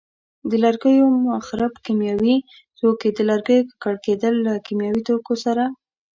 د 0.49 0.51
لرګیو 0.63 1.05
مخرب 1.29 1.73
کیمیاوي 1.85 2.35
توکي: 2.77 3.09
د 3.17 3.19
لرګیو 3.29 3.67
ککړ 3.69 3.95
کېدل 4.05 4.33
له 4.45 4.53
کیمیاوي 4.67 5.01
توکو 5.07 5.33
سره. 5.45 5.63